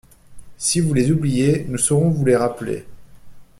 Si 0.57 0.79
vous 0.79 0.95
les 0.95 1.11
oubliez, 1.11 1.67
nous 1.69 1.77
saurons 1.77 2.09
vous 2.09 2.25
les 2.25 2.35
rappeler. 2.35 2.87